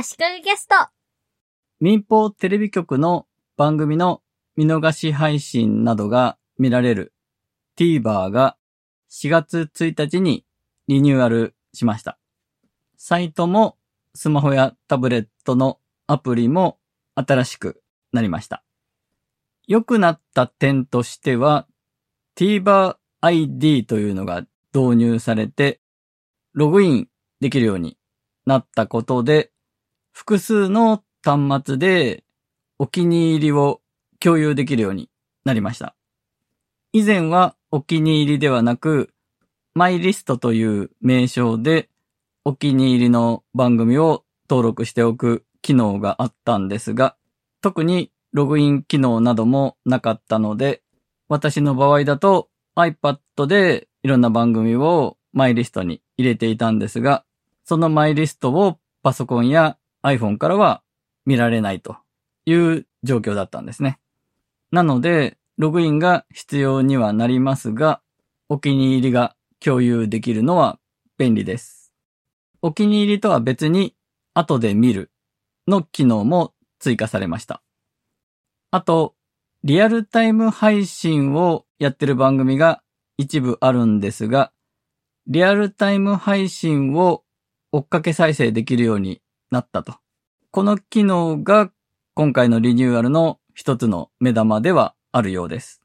[0.00, 0.76] 足利ゲスト。
[1.80, 4.22] 民放テレビ局の番組の
[4.54, 7.12] 見逃し配信などが見られる
[7.76, 8.56] TVer が
[9.10, 10.44] 4月1日に
[10.86, 12.16] リニューアルしました。
[12.96, 13.76] サイトも
[14.14, 16.78] スマホやタブレットのアプリも
[17.16, 18.62] 新しくなりました。
[19.66, 21.66] 良くなった点としては
[22.36, 25.80] TVer ID というのが導入されて
[26.52, 27.08] ログイン
[27.40, 27.98] できるように
[28.46, 29.50] なったことで
[30.18, 32.24] 複数の端末で
[32.76, 33.80] お気に入りを
[34.18, 35.08] 共有できるように
[35.44, 35.94] なりました。
[36.92, 39.10] 以前はお気に入りではなく、
[39.74, 41.88] マイリストという名称で
[42.44, 47.14] お気に入りの番組を登録しておく機能があったんですが、
[47.62, 50.82] 特にログイン機能などもなかったので、
[51.28, 57.24] 私の場合だと iPad でいろんな番組をマイリストに入れていたんですが、
[57.64, 59.78] そのマイリストをパソコンや
[60.16, 60.82] iPhone からは
[61.26, 61.96] 見られないと
[62.46, 63.98] いう状況だったんですね。
[64.70, 68.00] なので、ログインが必要にはなりますが、
[68.48, 70.78] お気に入りが共有できるのは
[71.18, 71.92] 便利です。
[72.62, 73.94] お気に入りとは別に
[74.34, 75.10] 後で見る
[75.66, 77.62] の機能も追加されました。
[78.70, 79.14] あと、
[79.64, 82.82] リアルタイム配信をやってる番組が
[83.16, 84.52] 一部あるんですが、
[85.26, 87.24] リアルタイム配信を
[87.72, 89.96] 追っかけ再生できるようになったと。
[90.50, 91.70] この機能が
[92.14, 95.82] 今回のリニューアルの一つの目玉ではあるようです。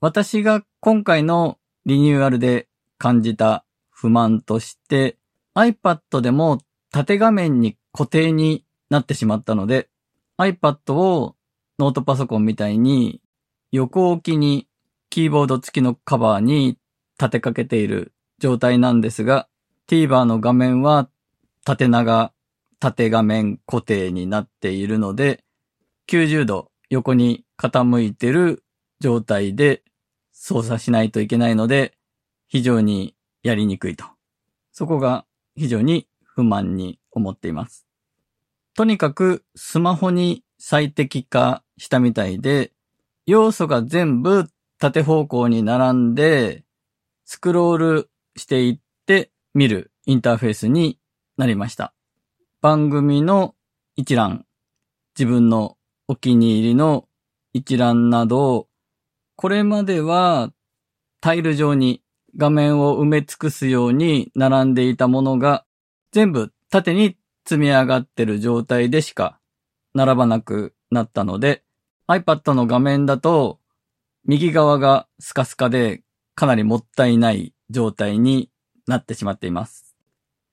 [0.00, 2.68] 私が今回のリニューアルで
[2.98, 5.16] 感じた不満として
[5.54, 9.88] iPad でも縦画面に固定になってしまったので
[10.38, 11.36] iPad を
[11.78, 13.20] ノートパソコンみたいに
[13.70, 14.66] 横置きに
[15.08, 16.78] キーボード付きのカバーに
[17.18, 19.48] 立てかけている状態なんですが
[19.88, 21.08] TVer の画面は
[21.64, 22.31] 縦長
[22.82, 25.44] 縦画面固定になっているので、
[26.08, 28.64] 90度横に傾いてる
[28.98, 29.84] 状態で
[30.32, 31.96] 操作しないといけないので、
[32.48, 33.14] 非常に
[33.44, 34.04] やりにくいと。
[34.72, 35.24] そこが
[35.54, 37.86] 非常に不満に思っています。
[38.74, 42.72] とにかくスマホに最適化したみたいで、
[43.26, 44.48] 要素が全部
[44.80, 46.64] 縦方向に並んで、
[47.26, 50.98] スクロールしていって見るインターフェースに
[51.36, 51.94] なりました。
[52.62, 53.56] 番組の
[53.96, 54.46] 一覧、
[55.18, 57.08] 自分のお気に入りの
[57.52, 58.68] 一覧など、
[59.34, 60.52] これまでは
[61.20, 62.04] タイル上に
[62.36, 65.64] 画面を埋め尽くすように並んでいたものが
[66.12, 69.40] 全部縦に積み上がってる状態でしか
[69.92, 71.64] 並ばなくなったので
[72.06, 73.58] iPad の画面だと
[74.24, 76.04] 右側がスカスカで
[76.36, 78.50] かなりもったいない状態に
[78.86, 79.96] なってしまっています。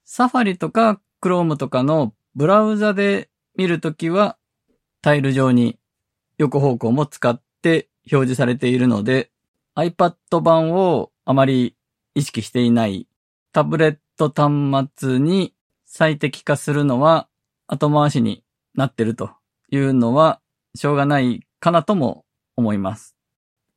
[0.06, 4.38] サファリとか Chrome とかのブラウザで見るときは
[5.02, 5.78] タイル上に
[6.38, 9.32] 横方向も使って表示されているので
[9.76, 11.76] iPad 版をあまり
[12.16, 13.08] 意識していない
[13.52, 15.54] タブレット端末に
[15.86, 17.28] 最適化するのは
[17.68, 18.44] 後回しに
[18.76, 19.32] なってると
[19.72, 20.42] いうのは
[20.76, 22.26] しょうがないかなとも
[22.56, 23.16] 思います。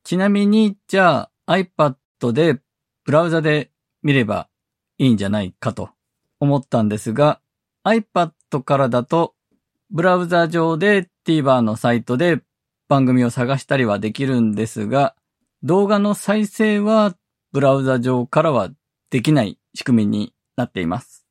[0.05, 2.61] ちなみにじゃあ iPad で
[3.05, 3.71] ブラウザで
[4.03, 4.49] 見れば
[4.99, 5.91] いいんじゃないかと
[6.43, 7.41] 思ったんですが、
[7.85, 8.33] iPad
[8.65, 9.35] からだと、
[9.93, 12.43] ブラウザ上で TVer のサイトで
[12.89, 15.15] 番組を探したりはできるんですが、
[15.63, 17.15] 動画の再生は
[17.53, 18.71] ブラウザ上からは
[19.11, 21.29] できない仕組みになっています。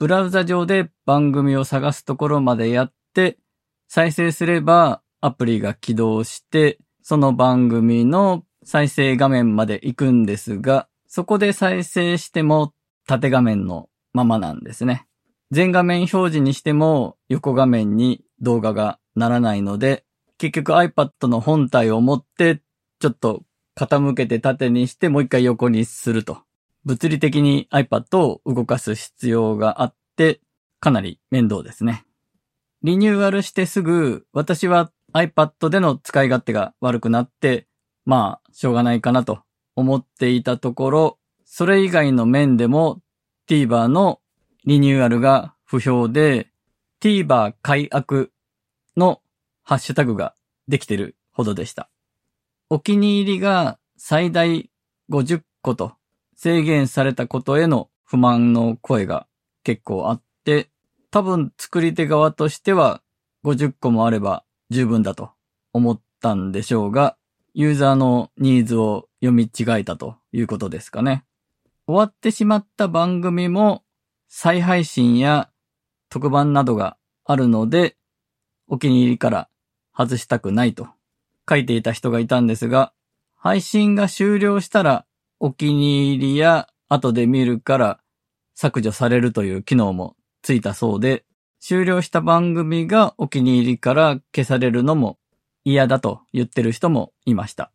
[0.00, 3.38] ブラウザ上で番組を探すところまでやって、
[3.86, 12.72] 再生すればアプリが起動して、その番組の再生画面まで行くんですが、そこで再生しても
[13.06, 15.06] 縦画面のままなんですね。
[15.50, 20.04] 全画面表示にしても横画面に動画がならないので、
[20.38, 22.62] 結局 iPad の本体を持って
[22.98, 23.42] ちょっと
[23.76, 26.38] 傾けて縦にしてもう一回横にすると。
[26.84, 30.40] 物理的に iPad を動かす必要があって、
[30.80, 32.04] かなり面倒ですね。
[32.82, 37.68] リニューアルしてすぐ、私は iPad での使い勝手が悪くなって、
[38.04, 39.42] まあ、しょうがないかなと
[39.76, 43.00] 思っていたところ、それ以外の面でも
[43.48, 44.20] TVer の
[44.64, 46.48] リニューアルが不評で、
[47.00, 48.32] TVer 解約
[48.96, 49.20] の
[49.62, 50.34] ハッシュタグが
[50.68, 51.90] できてるほどでした。
[52.70, 54.70] お気に入りが最大
[55.10, 55.92] 50個と
[56.36, 59.26] 制限されたことへの不満の声が
[59.64, 60.70] 結構あって、
[61.10, 63.02] 多分作り手側としては
[63.44, 65.30] 50個もあれば十分だと
[65.72, 67.16] 思ったんでしょうが、
[67.54, 71.24] ユーザーのニーズを読み違えたということですかね。
[71.86, 73.82] 終わってしまった番組も
[74.28, 75.50] 再配信や
[76.08, 77.96] 特番などがあるので、
[78.68, 79.48] お気に入りから
[79.96, 80.88] 外したくないと
[81.48, 82.92] 書いていた人がいたんですが、
[83.36, 85.04] 配信が終了したら
[85.40, 88.00] お気に入りや後で見るから
[88.54, 91.24] 削除されるという機能もついたそうで、
[91.60, 95.18] 終了した番組がお気に入りから消されるのも
[95.64, 97.72] 嫌だと言ってる人もいました。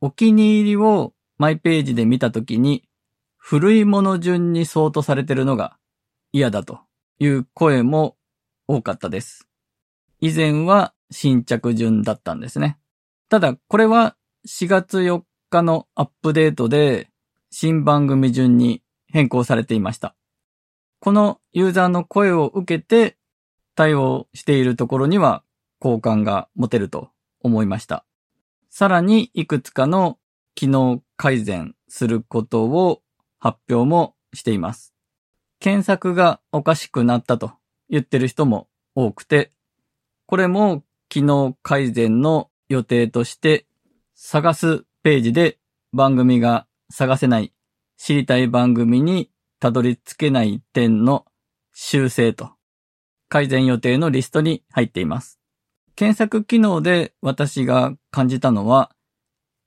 [0.00, 2.84] お気に入りをマイページで見たときに
[3.46, 5.76] 古いもの順に相当されてるのが
[6.32, 6.80] 嫌だと
[7.18, 8.16] いう声も
[8.66, 9.46] 多かったです。
[10.18, 12.78] 以前は新着順だったんですね。
[13.28, 14.16] ただこれは
[14.48, 15.20] 4月4
[15.50, 17.10] 日のアップデートで
[17.50, 20.16] 新番組順に変更されていました。
[20.98, 23.18] このユーザーの声を受けて
[23.74, 25.44] 対応しているところには
[25.80, 27.10] 好感が持てると
[27.42, 28.06] 思いました。
[28.70, 30.18] さらにいくつかの
[30.54, 33.02] 機能改善することを
[33.44, 34.94] 発表もしています。
[35.60, 37.52] 検索がおかしくなったと
[37.90, 39.50] 言ってる人も多くて、
[40.24, 43.66] これも機能改善の予定として
[44.14, 45.58] 探すページで
[45.92, 47.52] 番組が探せない
[47.98, 49.30] 知りたい番組に
[49.60, 51.26] たどり着けない点の
[51.74, 52.52] 修正と
[53.28, 55.38] 改善予定のリストに入っています。
[55.96, 58.90] 検索機能で私が感じたのは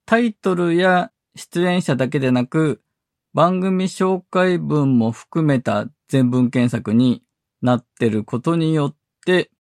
[0.04, 2.82] タイトルや出演者だけでなく
[3.38, 7.22] 番組紹介文も含めた全文検索に
[7.62, 9.52] なってることによって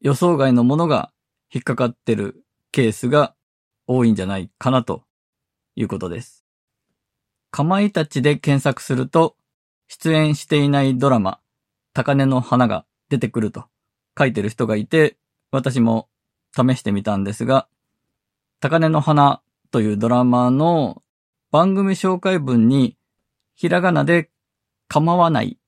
[0.00, 1.12] 予想外のものが
[1.54, 2.42] 引っかかってる
[2.72, 3.36] ケースが
[3.86, 5.04] 多いんじゃないかなと
[5.76, 6.44] いうことです。
[7.52, 9.36] かまいたちで検索すると、
[9.86, 11.38] 出演していないドラマ、
[11.94, 13.66] 高根の花が出てくると
[14.18, 15.16] 書いてる人がいて、
[15.52, 16.08] 私も
[16.52, 17.68] 試してみたんですが、
[18.58, 21.04] 高根の花というドラマの
[21.52, 22.95] 番組紹介文に、
[23.56, 24.30] ひらがなで
[24.86, 25.58] 構わない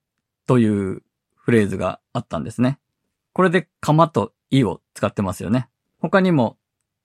[0.47, 1.03] という
[1.35, 2.79] フレーズがあったんですね。
[3.33, 5.69] これでかまといを使ってますよね。
[5.99, 6.59] 他にも、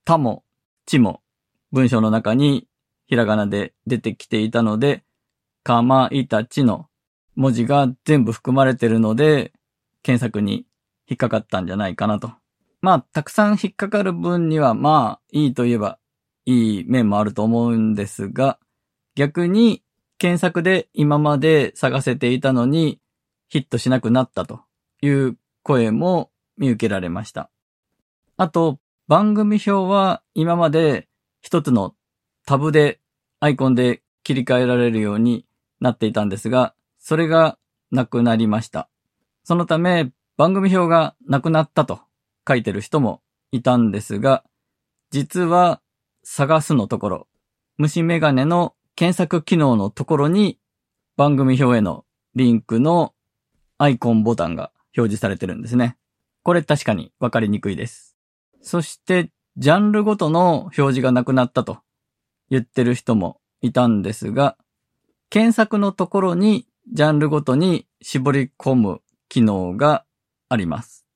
[0.04, 0.44] たも、
[0.86, 1.22] ちも
[1.72, 2.68] 文章の中に
[3.06, 5.04] ひらがなで出てきていたので、
[5.62, 6.88] かまいたちの
[7.34, 9.52] 文字が全部含まれてるので、
[10.02, 10.66] 検索に
[11.08, 12.32] 引っかかったんじゃないかなと。
[12.82, 15.98] まあ、たくさん引っかかる分には、まあ、いいと言えば
[16.44, 18.58] いい面もあると思うんですが、
[19.14, 19.82] 逆に
[20.24, 22.98] 検索で今まで探せていたのに
[23.50, 24.62] ヒットしなくなったと
[25.02, 27.50] いう声も見受けられました。
[28.38, 31.08] あと、番組表は今まで
[31.42, 31.94] 一つの
[32.46, 33.00] タブで
[33.38, 35.44] アイコンで切り替えられるように
[35.78, 37.58] なっていたんですが、それが
[37.90, 38.88] なくなりました。
[39.42, 42.00] そのため番組表がなくなったと
[42.48, 43.20] 書いてる人も
[43.52, 44.42] いたんですが、
[45.10, 45.82] 実は
[46.22, 47.28] 探すのところ、
[47.76, 50.58] 虫眼鏡の検索機能のところに
[51.16, 52.04] 番組表への
[52.34, 53.12] リンクの
[53.78, 55.96] アイコンボタンが表示されてるんですね。
[56.42, 58.16] これ確かにわかりにくいです。
[58.60, 61.78] そして、ジャンルごとの表示がなくなったと
[62.50, 64.56] 言ってる人もいたんですが、
[65.30, 70.04] 検索のところにジャンルごとに絞り込む機能が
[70.48, 71.06] あります。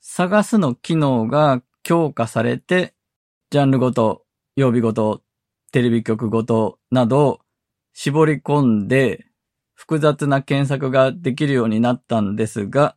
[0.00, 2.94] 探すの機能が強化されて、
[3.50, 4.24] ジャンルごと、
[4.56, 5.22] 曜日ごと、
[5.72, 7.40] テレビ局ごとなど
[7.92, 9.26] 絞り込んで
[9.74, 12.96] 複雑な検索ができるようになったんですが、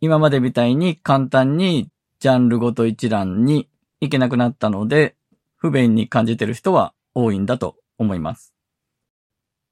[0.00, 3.68] 今までみたいに簡単にジャンルごと一覧に
[4.00, 5.16] 行けなくなったので、
[5.56, 8.54] 不便に感じてる人は多いんだと思います。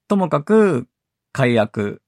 [0.08, 0.88] ともかく、
[1.32, 2.02] 解約、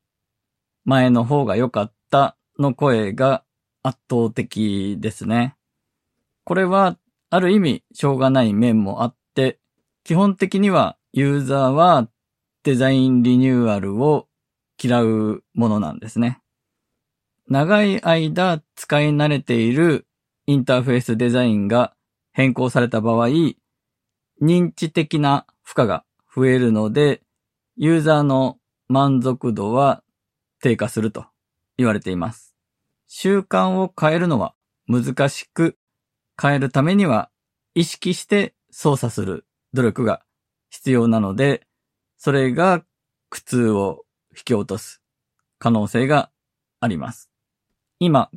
[0.85, 3.45] 前の方が良かったの声が
[3.83, 5.57] 圧倒的ですね。
[6.45, 6.97] これは、
[7.31, 9.19] ある意味、しょうがない面もあって、
[10.09, 12.09] 基本的にはユーザーは
[12.63, 14.27] デザインリニューアルを
[14.83, 16.41] 嫌うものなんですね。
[17.47, 20.07] 長い間使い慣れている
[20.47, 21.93] インターフェースデザインが
[22.33, 23.29] 変更された場合、
[24.41, 27.21] 認知的な負荷が増えるので、
[27.77, 28.57] ユーザーの
[28.89, 30.03] 満足度は
[30.63, 31.27] 低下すると
[31.77, 32.55] 言われています。
[33.09, 34.55] 習慣を変えるのは
[34.87, 35.77] 難しく、
[36.41, 37.29] 変えるためには
[37.75, 40.23] 意識して操作する努力が
[40.71, 41.67] 必要なので、
[42.17, 42.85] それが
[43.31, 45.03] 苦痛を引き落とす
[45.59, 46.31] 可能性が
[46.81, 47.31] あります。
[47.99, 48.31] 今、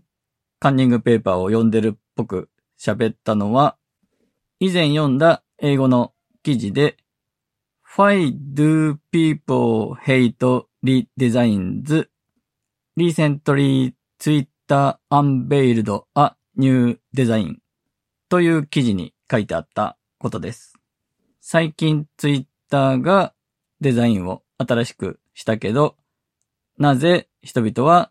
[0.59, 3.77] カンニングペーパーを読んでるっぽく喋ったのは、
[4.59, 6.97] 以前読んだ英語の記事で、
[7.95, 12.07] Why do people hate redesigns?
[12.97, 17.57] Recently Twitter unveiled a new design
[18.29, 20.70] という記事に書いてあったことです。
[21.53, 23.33] 最近 Twitter が
[23.81, 25.97] デザインを新しくしたけど、
[26.77, 28.09] なぜ人々は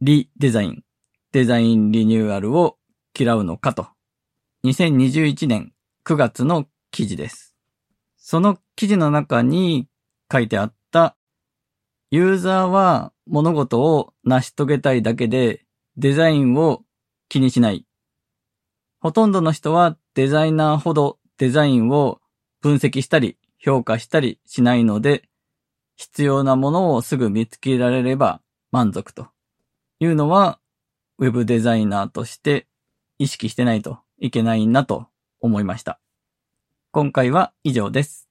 [0.00, 0.84] リデザイン、
[1.32, 2.78] デザインリニューアルを
[3.14, 3.88] 嫌うのかと。
[4.64, 5.74] 2021年
[6.06, 7.54] 9月の記事です。
[8.16, 9.86] その記事の中に
[10.32, 11.14] 書いてあった、
[12.10, 15.66] ユーザーは物事を成し遂げたいだけで
[15.98, 16.84] デザインを
[17.28, 17.84] 気にしない。
[18.98, 22.22] ほとんどの人はデザイナーほどデザインを
[22.60, 25.28] 分析したり評価したりしないので、
[25.96, 29.28] 必要なものをすぐ見つけられれば満足と
[30.00, 30.60] いうのは、
[31.18, 32.66] ウェブデザイナーとして
[33.18, 35.08] 意識してないといけないなと
[35.40, 36.00] 思いました。
[36.92, 38.27] 今回は以上です。